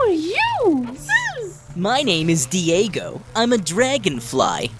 Who 0.02 0.08
are 0.08 0.14
you? 0.14 0.96
My 1.76 2.02
name 2.02 2.28
is 2.28 2.46
Diego. 2.46 3.22
I'm 3.36 3.52
a 3.52 3.58
dragonfly. 3.58 4.72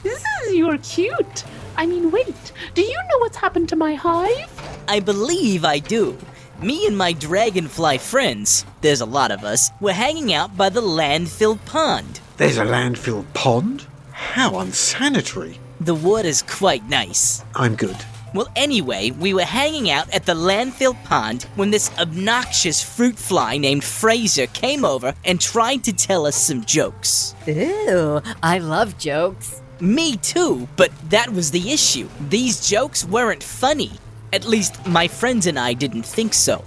You're 0.50 0.79
cute. 0.79 1.45
I 1.76 1.87
mean, 1.87 2.11
wait, 2.11 2.52
do 2.75 2.83
you 2.83 2.97
know 3.09 3.19
what's 3.19 3.37
happened 3.37 3.69
to 3.69 3.76
my 3.76 3.95
hive? 3.95 4.50
I 4.88 4.99
believe 4.99 5.64
I 5.64 5.79
do. 5.79 6.19
Me 6.61 6.88
and 6.88 6.99
my 6.99 7.12
dragonfly 7.12 7.99
friends, 7.99 8.64
there's 8.81 9.00
a 9.00 9.07
lot 9.07 9.31
of 9.31 9.45
us, 9.45 9.71
were 9.81 9.93
hanging 9.93 10.33
out 10.33 10.57
by 10.57 10.69
the 10.69 10.83
landfill 10.83 11.64
pond. 11.67 12.21
There's 12.37 12.59
a 12.59 12.64
landfill 12.64 13.25
pond? 13.33 13.87
How 14.11 14.59
unsanitary. 14.59 15.61
The 15.81 15.95
water's 15.95 16.43
quite 16.43 16.88
nice. 16.88 17.45
I'm 17.55 17.76
good. 17.76 17.97
Well, 18.35 18.49
anyway, 18.57 19.11
we 19.11 19.35
were 19.35 19.45
hanging 19.45 19.91
out 19.91 20.12
at 20.15 20.25
the 20.25 20.35
landfill 20.35 21.03
pond 21.05 21.43
when 21.55 21.71
this 21.71 21.91
obnoxious 21.99 22.83
fruit 22.83 23.19
fly 23.19 23.59
named 23.59 23.85
Fraser 23.85 24.47
came 24.47 24.85
over 24.85 25.15
and 25.25 25.41
tried 25.41 25.85
to 25.85 25.93
tell 25.93 26.27
us 26.27 26.37
some 26.37 26.65
jokes. 26.65 27.35
Ew, 27.47 28.23
I 28.43 28.59
love 28.59 28.97
jokes. 28.97 29.61
Me 29.81 30.17
too, 30.17 30.69
but 30.77 30.91
that 31.11 31.31
was 31.33 31.51
the 31.51 31.73
issue. 31.73 32.09
These 32.29 32.69
jokes 32.69 33.05
weren't 33.05 33.43
funny. 33.43 33.91
At 34.33 34.47
least 34.47 34.87
my 34.87 35.09
friends 35.09 35.47
and 35.47 35.59
I 35.59 35.75
didn't 35.75 36.07
think 36.07 36.33
so. 36.33 36.65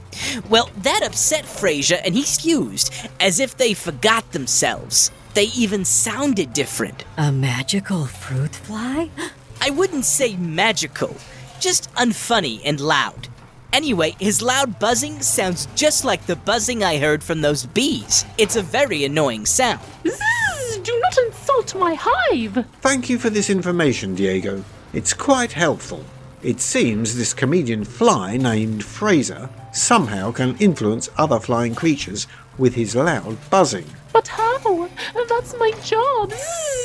Well, 0.50 0.70
that 0.84 1.02
upset 1.04 1.46
Fraser 1.46 1.98
and 2.06 2.14
he 2.14 2.22
excused, 2.22 2.94
as 3.20 3.40
if 3.40 3.58
they 3.58 3.74
forgot 3.74 4.32
themselves. 4.34 5.10
They 5.34 5.46
even 5.46 5.84
sounded 5.84 6.54
different. 6.54 7.06
A 7.18 7.32
magical 7.32 8.06
fruit 8.06 8.56
fly? 8.56 9.10
I 9.62 9.72
wouldn't 9.72 10.06
say 10.06 10.36
magical, 10.36 11.16
just 11.60 11.94
unfunny 11.96 12.62
and 12.66 12.80
loud. 12.80 13.28
Anyway, 13.74 14.16
his 14.20 14.42
loud 14.42 14.80
buzzing 14.80 15.22
sounds 15.22 15.68
just 15.76 16.06
like 16.06 16.26
the 16.26 16.36
buzzing 16.36 16.84
I 16.84 16.98
heard 16.98 17.24
from 17.24 17.42
those 17.42 17.66
bees. 17.66 18.26
It's 18.38 18.56
a 18.56 18.62
very 18.62 19.04
annoying 19.04 19.46
sound. 19.46 19.82
Zzz, 20.08 20.78
do 20.78 20.98
not 21.02 21.18
insult 21.26 21.76
my 21.76 21.96
hive. 22.00 22.66
Thank 22.82 23.10
you 23.10 23.20
for 23.20 23.30
this 23.30 23.50
information, 23.50 24.16
Diego. 24.16 24.64
It's 24.94 25.14
quite 25.14 25.52
helpful. 25.52 26.06
It 26.42 26.62
seems 26.62 27.18
this 27.18 27.34
comedian 27.34 27.84
fly 27.84 28.38
named 28.38 28.84
Fraser 28.84 29.50
somehow 29.74 30.32
can 30.32 30.56
influence 30.58 31.10
other 31.18 31.40
flying 31.40 31.76
creatures 31.76 32.28
with 32.58 32.76
his 32.76 32.96
loud 32.96 33.38
buzzing. 33.50 33.88
But 34.14 34.30
how? 34.30 34.88
That's 35.28 35.54
my 35.60 35.72
job. 35.84 36.32
Zzz. 36.32 36.85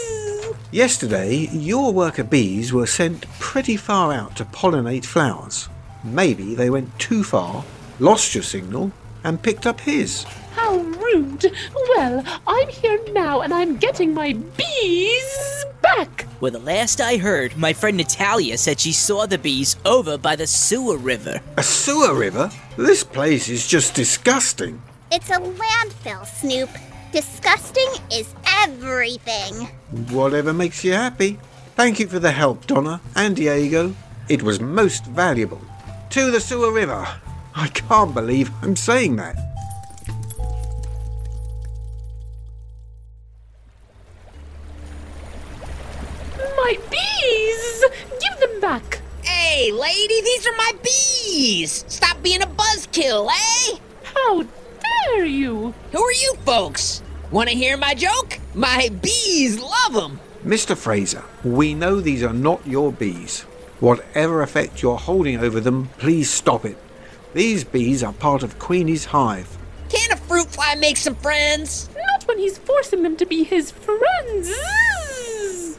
Yesterday, 0.73 1.49
your 1.50 1.93
worker 1.93 2.23
bees 2.23 2.73
were 2.73 2.87
sent 2.87 3.29
pretty 3.41 3.77
far 3.77 4.12
out 4.12 4.37
to 4.37 4.45
pollinate 4.45 5.05
flowers. 5.05 5.69
Maybe 6.05 6.55
they 6.55 6.71
went 6.71 6.97
too 6.97 7.25
far, 7.25 7.65
lost 7.99 8.37
your 8.37 8.45
signal, 8.45 8.93
and 9.25 9.43
picked 9.43 9.67
up 9.67 9.81
his. 9.81 10.23
How 10.55 10.77
rude. 10.77 11.53
Well, 11.97 12.23
I'm 12.47 12.69
here 12.69 13.00
now 13.11 13.41
and 13.41 13.53
I'm 13.53 13.79
getting 13.79 14.15
my 14.15 14.33
bees 14.33 15.65
back. 15.83 16.29
Well, 16.41 16.53
the 16.53 16.61
last 16.61 17.00
I 17.00 17.17
heard, 17.17 17.57
my 17.57 17.73
friend 17.73 17.97
Natalia 17.97 18.57
said 18.57 18.79
she 18.79 18.93
saw 18.93 19.27
the 19.27 19.39
bees 19.39 19.75
over 19.85 20.17
by 20.17 20.37
the 20.37 20.47
sewer 20.47 20.99
river. 20.99 21.41
A 21.57 21.65
sewer 21.65 22.15
river? 22.15 22.49
This 22.77 23.03
place 23.03 23.49
is 23.49 23.67
just 23.67 23.97
disgusting. 23.97 24.81
It's 25.11 25.31
a 25.31 25.39
landfill, 25.41 26.25
Snoop. 26.25 26.71
Disgusting 27.12 27.89
is 28.12 28.33
everything. 28.62 29.67
Whatever 30.11 30.52
makes 30.52 30.85
you 30.85 30.93
happy. 30.93 31.38
Thank 31.76 32.00
you 32.00 32.07
for 32.07 32.19
the 32.19 32.33
help, 32.33 32.67
Donna 32.67 33.00
and 33.17 33.37
Diego. 33.37 33.95
It 34.29 34.43
was 34.43 34.61
most 34.61 35.07
valuable. 35.07 35.61
To 36.11 36.31
the 36.31 36.40
sewer 36.40 36.73
river. 36.73 37.07
I 37.55 37.69
can't 37.69 38.12
believe 38.14 38.50
I'm 38.62 38.76
saying 38.76 39.17
that. 39.17 39.37
My 46.57 46.79
bees! 46.90 47.85
Give 48.21 48.40
them 48.40 48.61
back. 48.61 49.00
Hey, 49.23 49.73
lady, 49.73 50.21
these 50.23 50.47
are 50.47 50.57
my 50.57 50.73
bees! 50.83 51.85
Stop 51.88 52.23
being 52.23 52.43
a 52.43 52.47
buzzkill, 52.47 53.31
eh? 53.31 53.79
How 54.02 54.43
dare 55.07 55.25
you? 55.25 55.75
Who 55.93 56.02
are 56.02 56.12
you 56.12 56.35
folks? 56.45 57.02
Want 57.31 57.49
to 57.49 57.55
hear 57.55 57.76
my 57.76 57.95
joke? 57.95 58.39
My 58.54 58.90
bees 59.00 59.61
love 59.61 59.92
them. 59.92 60.19
Mr. 60.45 60.76
Fraser, 60.76 61.23
we 61.45 61.73
know 61.73 62.00
these 62.00 62.25
are 62.25 62.33
not 62.33 62.66
your 62.66 62.92
bees. 62.92 63.42
Whatever 63.78 64.42
effect 64.42 64.83
you're 64.83 64.99
holding 64.99 65.38
over 65.38 65.61
them, 65.61 65.88
please 65.99 66.28
stop 66.28 66.64
it. 66.64 66.76
These 67.33 67.62
bees 67.62 68.03
are 68.03 68.12
part 68.12 68.42
of 68.42 68.59
Queenie's 68.59 69.05
hive. 69.05 69.57
Can 69.88 70.11
a 70.12 70.16
fruit 70.16 70.48
fly 70.48 70.75
make 70.75 70.96
some 70.96 71.14
friends? 71.14 71.88
Not 71.94 72.27
when 72.27 72.38
he's 72.38 72.59
forcing 72.59 73.05
them 73.05 73.16
to 73.18 73.27
be 73.27 73.44
his 73.44 73.70
friends. 73.70 74.48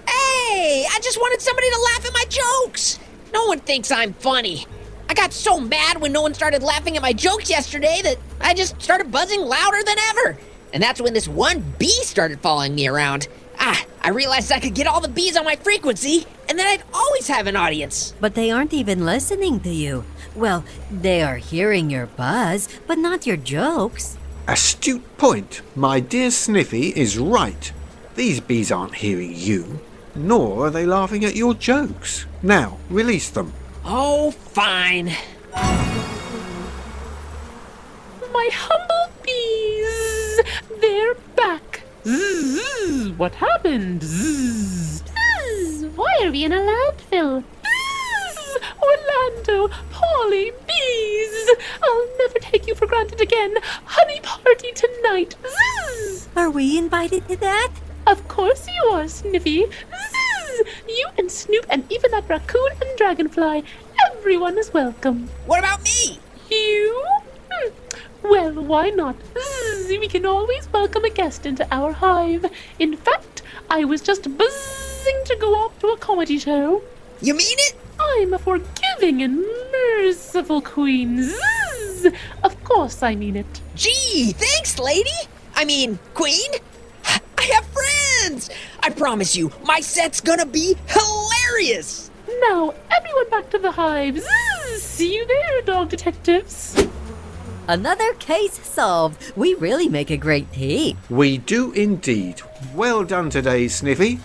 Hey, 0.08 0.86
I 0.90 1.00
just 1.02 1.20
wanted 1.20 1.42
somebody 1.42 1.70
to 1.70 1.82
laugh 1.82 2.06
at 2.06 2.14
my 2.14 2.26
jokes. 2.30 3.00
No 3.34 3.48
one 3.48 3.60
thinks 3.60 3.92
I'm 3.92 4.14
funny. 4.14 4.66
I 5.10 5.14
got 5.14 5.34
so 5.34 5.60
mad 5.60 6.00
when 6.00 6.14
no 6.14 6.22
one 6.22 6.34
started 6.34 6.64
laughing 6.64 6.96
at 6.96 7.02
my 7.02 7.12
jokes 7.12 7.50
yesterday 7.50 8.00
that 8.04 8.18
I 8.40 8.54
just 8.54 8.82
started 8.82 9.12
buzzing 9.12 9.42
louder 9.42 9.84
than 9.84 9.98
ever. 10.10 10.38
And 10.74 10.82
that's 10.82 11.02
when 11.02 11.14
this 11.14 11.28
one 11.28 11.64
bee 11.78 12.04
started 12.04 12.40
following 12.40 12.76
me 12.76 12.88
around. 12.88 13.28
Ah, 13.60 13.84
I 14.02 14.10
realized 14.10 14.52
I 14.52 14.60
could 14.60 14.74
get 14.74 14.88
all 14.88 15.02
the 15.02 15.08
bees 15.08 15.38
on 15.38 15.46
my 15.46 15.56
frequency, 15.56 16.26
and 16.50 16.58
then 16.58 16.66
I'd 16.68 16.84
always 16.94 17.28
have 17.28 17.48
an 17.48 17.56
audience. 17.56 18.14
But 18.20 18.36
they 18.36 18.50
aren't 18.50 18.74
even 18.74 19.06
listening 19.06 19.60
to 19.62 19.70
you. 19.70 20.04
Well, 20.36 20.64
they 20.90 21.22
are 21.22 21.38
hearing 21.38 21.90
your 21.90 22.08
buzz, 22.08 22.70
but 22.88 22.98
not 22.98 23.28
your 23.28 23.38
jokes. 23.38 24.18
Astute 24.48 25.18
point. 25.18 25.62
My 25.76 26.00
dear 26.00 26.32
Sniffy 26.32 26.88
is 26.90 27.18
right. 27.18 27.72
These 28.16 28.40
bees 28.40 28.72
aren't 28.72 28.96
hearing 28.96 29.34
you, 29.36 29.80
nor 30.16 30.68
are 30.68 30.70
they 30.70 30.86
laughing 30.86 31.24
at 31.26 31.36
your 31.36 31.54
jokes. 31.54 32.26
Now, 32.42 32.78
release 32.90 33.30
them. 33.30 33.54
Oh, 33.86 34.32
fine. 34.32 35.12
My 38.34 38.50
humble 38.54 39.12
bees! 39.24 40.42
They're 40.82 41.16
back. 41.36 41.84
Zzz. 42.06 43.11
What 43.22 43.36
happened? 43.36 44.02
Zzz. 44.02 45.04
Zzz, 45.04 45.86
Why 45.96 46.12
are 46.24 46.32
we 46.32 46.44
in 46.44 46.52
a 46.52 46.58
landfill? 46.58 47.44
Bees! 47.62 48.58
Orlando, 48.82 49.68
Polly, 49.92 50.52
bees! 50.66 51.50
I'll 51.84 52.18
never 52.18 52.40
take 52.40 52.66
you 52.66 52.74
for 52.74 52.88
granted 52.88 53.22
again. 53.22 53.58
Honey 53.86 54.22
party 54.22 54.72
tonight. 54.72 55.36
Zzz! 55.46 56.30
Are 56.36 56.50
we 56.50 56.80
invited 56.80 57.28
to 57.28 57.36
that? 57.36 57.72
Of 58.08 58.28
course 58.28 58.68
you 58.68 58.90
are, 58.90 59.08
Sniffy. 59.08 59.68
Zzz! 59.68 60.64
You 60.88 61.08
and 61.20 61.32
Snoop 61.32 61.68
and 61.70 61.84
even 61.92 62.10
that 62.10 62.28
raccoon 62.28 62.72
and 62.82 62.98
dragonfly. 62.98 63.64
Everyone 64.04 64.58
is 64.58 64.74
welcome. 64.74 65.30
What 65.46 65.60
about 65.60 65.84
me? 65.84 66.18
You? 66.50 67.06
Well, 68.32 68.54
why 68.54 68.92
not? 68.92 69.18
Zzz, 69.38 69.90
we 69.90 70.08
can 70.08 70.26
always 70.26 70.72
welcome 70.72 71.04
a 71.04 71.10
guest 71.10 71.46
into 71.46 71.68
our 71.70 71.92
hive. 71.92 72.46
In 72.80 72.96
fact, 72.96 73.42
I 73.70 73.84
was 73.84 74.00
just 74.00 74.24
buzzing 74.38 75.22
to 75.26 75.36
go 75.36 75.54
off 75.56 75.78
to 75.80 75.88
a 75.88 75.98
comedy 75.98 76.40
show. 76.40 76.82
You 77.20 77.34
mean 77.34 77.58
it? 77.60 77.76
I'm 78.00 78.34
a 78.34 78.40
forgiving 78.40 79.22
and 79.22 79.44
merciful 79.74 80.62
queen. 80.62 81.22
Zzz. 81.22 82.08
Of 82.42 82.64
course 82.64 83.04
I 83.04 83.16
mean 83.16 83.36
it. 83.36 83.60
Gee, 83.76 84.32
thanks, 84.32 84.80
lady. 84.80 85.20
I 85.54 85.66
mean, 85.66 86.00
queen. 86.14 86.52
I 87.06 87.44
have 87.54 87.66
friends. 87.66 88.50
I 88.80 88.92
promise 88.92 89.36
you, 89.36 89.52
my 89.66 89.82
set's 89.82 90.22
gonna 90.22 90.46
be 90.46 90.78
hilarious. 90.88 92.10
Now, 92.50 92.74
everyone 92.92 93.30
back 93.30 93.50
to 93.50 93.60
the 93.60 93.72
hives. 93.72 94.26
See 94.78 95.16
you 95.16 95.28
there, 95.28 95.62
dog 95.64 95.90
detectives. 95.90 96.82
Another 97.72 98.14
case 98.16 98.60
solved. 98.68 99.32
We 99.38 99.54
really 99.54 99.88
make 99.88 100.10
a 100.12 100.18
great 100.18 100.52
team. 100.52 100.98
We 101.10 101.38
do 101.38 101.72
indeed. 101.72 102.42
Well 102.76 103.06
done 103.06 103.30
today, 103.30 103.70
Sniffy. 103.70 104.20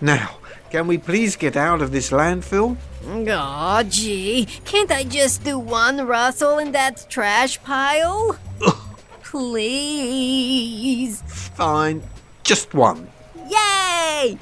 Now, 0.00 0.36
can 0.70 0.86
we 0.86 0.98
please 0.98 1.34
get 1.34 1.56
out 1.56 1.82
of 1.82 1.90
this 1.90 2.12
landfill? 2.12 2.76
Aw, 3.04 3.82
gee. 3.88 4.46
Can't 4.64 4.92
I 4.92 5.02
just 5.02 5.42
do 5.42 5.58
one 5.58 6.06
rustle 6.06 6.58
in 6.58 6.70
that 6.70 7.06
trash 7.10 7.60
pile? 7.64 8.38
Please. 9.24 11.20
Fine, 11.26 12.00
just 12.44 12.74
one. 12.74 13.08
Yay! 13.50 14.38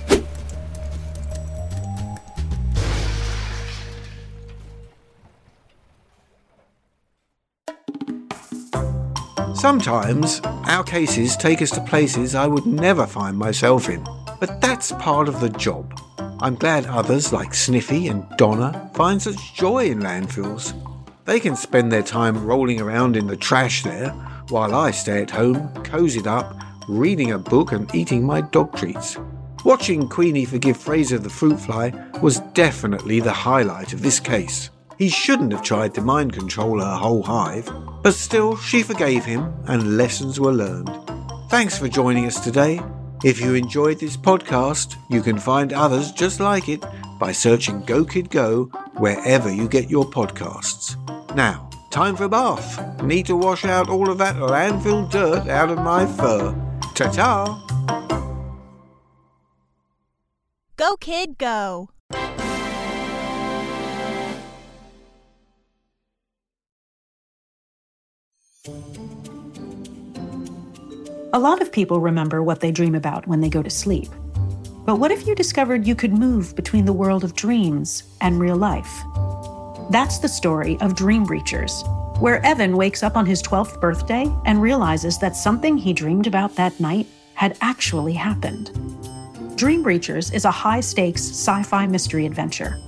Sometimes 9.63 10.41
our 10.43 10.83
cases 10.83 11.37
take 11.37 11.63
us 11.63 11.71
to 11.71 11.81
places 11.83 12.35
I 12.35 12.49
would 12.49 12.67
never 12.67 13.07
find 13.07 13.39
myself 13.39 13.89
in, 13.89 14.05
but 14.41 14.61
that's 14.61 14.91
part 14.91 15.29
of 15.29 15.39
the 15.39 15.51
job. 15.51 16.01
I'm 16.41 16.57
glad 16.57 16.85
others 16.87 17.33
like 17.33 17.55
Sniffy 17.55 18.09
and 18.09 18.27
Donna 18.37 18.91
find 18.97 19.23
such 19.23 19.55
joy 19.55 19.85
in 19.85 20.01
landfills. 20.01 20.75
They 21.27 21.39
can 21.39 21.55
spend 21.55 21.93
their 21.93 22.03
time 22.03 22.45
rolling 22.45 22.81
around 22.81 23.17
in 23.17 23.29
the 23.29 23.37
trash 23.37 23.85
there, 23.85 24.11
while 24.49 24.75
I 24.75 24.91
stay 24.91 25.23
at 25.23 25.31
home, 25.31 25.73
cozied 25.85 26.27
up, 26.27 26.61
reading 26.89 27.31
a 27.31 27.39
book 27.39 27.71
and 27.71 27.95
eating 27.95 28.25
my 28.25 28.41
dog 28.41 28.77
treats. 28.77 29.17
Watching 29.65 30.09
Queenie 30.09 30.45
forgive 30.45 30.77
Fraser 30.77 31.19
the 31.19 31.31
fruit 31.31 31.61
fly 31.61 31.93
was 32.21 32.41
definitely 32.53 33.21
the 33.21 33.33
highlight 33.33 33.93
of 33.93 34.03
this 34.03 34.19
case. 34.19 34.71
He 34.99 35.09
shouldn't 35.09 35.53
have 35.53 35.63
tried 35.63 35.95
to 35.95 36.01
mind 36.01 36.33
control 36.33 36.81
her 36.81 36.97
whole 36.97 37.23
hive, 37.23 37.69
but 38.03 38.15
still 38.15 38.57
she 38.57 38.83
forgave 38.83 39.25
him 39.25 39.53
and 39.67 39.97
lessons 39.97 40.39
were 40.39 40.53
learned. 40.53 40.91
Thanks 41.51 41.79
for 41.79 41.89
joining 41.89 42.27
us 42.27 42.41
today. 42.41 42.81
If 43.25 43.41
you 43.41 43.55
enjoyed 43.55 44.01
this 44.01 44.17
podcast, 44.17 44.97
you 45.09 45.23
can 45.23 45.39
find 45.39 45.73
others 45.73 46.13
just 46.13 46.41
like 46.41 46.69
it 46.69 46.85
by 47.21 47.31
searching 47.31 47.85
Go 47.85 48.05
Kid 48.05 48.31
Go 48.31 48.65
wherever 48.97 49.53
you 49.53 49.69
get 49.69 49.89
your 49.89 50.05
podcasts. 50.05 50.97
Now, 51.37 51.71
time 51.91 52.17
for 52.17 52.25
a 52.25 52.29
bath. 52.29 53.03
Need 53.03 53.27
to 53.27 53.37
wash 53.37 53.65
out 53.65 53.89
all 53.89 54.11
of 54.11 54.19
that 54.19 54.37
landfill 54.37 55.09
dirt 55.11 55.49
out 55.49 55.71
of 55.71 55.79
my 55.79 56.05
fur. 56.05 56.53
Ta 56.95 57.11
ta! 57.11 57.59
Go, 60.77 60.97
kid, 60.97 61.39
go. 61.39 61.92
A 71.35 71.39
lot 71.39 71.63
of 71.63 71.73
people 71.73 71.99
remember 71.99 72.43
what 72.43 72.61
they 72.61 72.71
dream 72.71 72.95
about 72.95 73.27
when 73.27 73.41
they 73.41 73.49
go 73.49 73.63
to 73.63 73.71
sleep. 73.71 74.11
But 74.85 74.97
what 74.97 75.11
if 75.11 75.27
you 75.27 75.35
discovered 75.35 75.87
you 75.87 75.95
could 75.95 76.13
move 76.13 76.55
between 76.55 76.85
the 76.85 76.93
world 76.93 77.25
of 77.25 77.35
dreams 77.35 78.03
and 78.21 78.39
real 78.39 78.57
life? 78.57 79.03
That's 79.91 80.19
the 80.19 80.29
story 80.29 80.77
of 80.83 80.95
Dream 80.95 81.25
Breachers, 81.25 81.73
where 82.21 82.45
Evan 82.45 82.77
wakes 82.77 83.03
up 83.03 83.17
on 83.17 83.25
his 83.25 83.43
12th 83.43 83.81
birthday 83.81 84.31
and 84.45 84.61
realizes 84.61 85.19
that 85.21 85.35
something 85.35 85.79
he 85.79 85.95
dreamed 85.95 86.27
about 86.27 86.55
that 86.57 86.79
night 86.79 87.07
had 87.33 87.57
actually 87.63 88.13
happened. 88.13 88.67
Dream 89.57 89.83
Breachers 89.83 90.35
is 90.35 90.45
a 90.45 90.51
high 90.51 90.81
stakes 90.81 91.23
sci 91.23 91.63
fi 91.63 91.87
mystery 91.87 92.27
adventure. 92.27 92.79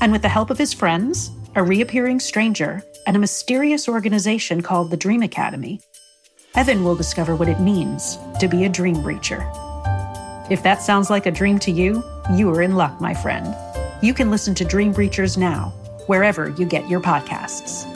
And 0.00 0.10
with 0.10 0.22
the 0.22 0.28
help 0.28 0.50
of 0.50 0.58
his 0.58 0.72
friends, 0.72 1.30
a 1.54 1.62
reappearing 1.62 2.18
stranger, 2.18 2.82
and 3.06 3.14
a 3.14 3.20
mysterious 3.20 3.88
organization 3.88 4.60
called 4.60 4.90
the 4.90 4.96
Dream 4.96 5.22
Academy, 5.22 5.80
Evan 6.54 6.84
will 6.84 6.94
discover 6.94 7.34
what 7.34 7.48
it 7.48 7.60
means 7.60 8.18
to 8.38 8.46
be 8.46 8.64
a 8.64 8.68
dream 8.68 8.96
breacher. 8.96 9.40
If 10.50 10.62
that 10.62 10.82
sounds 10.82 11.08
like 11.08 11.24
a 11.24 11.30
dream 11.30 11.58
to 11.60 11.70
you, 11.70 12.04
you 12.34 12.50
are 12.50 12.60
in 12.60 12.74
luck, 12.74 13.00
my 13.00 13.14
friend. 13.14 13.56
You 14.02 14.12
can 14.12 14.30
listen 14.30 14.54
to 14.56 14.64
Dream 14.64 14.92
Breachers 14.92 15.38
now, 15.38 15.72
wherever 16.06 16.50
you 16.50 16.66
get 16.66 16.88
your 16.88 17.00
podcasts. 17.00 17.86